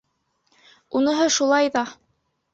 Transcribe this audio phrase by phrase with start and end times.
[1.01, 1.87] Уныһы шулай ҙа...